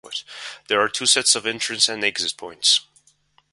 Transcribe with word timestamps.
There 0.67 0.81
are 0.81 0.89
two 0.89 1.05
sets 1.05 1.35
of 1.35 1.45
entrance 1.45 1.87
and 1.87 2.03
exit 2.03 2.35
points. 2.35 2.79